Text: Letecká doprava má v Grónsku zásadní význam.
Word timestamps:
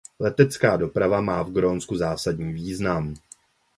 Letecká 0.19 0.77
doprava 0.77 1.21
má 1.21 1.43
v 1.43 1.51
Grónsku 1.51 1.95
zásadní 1.97 2.53
význam. 2.53 3.13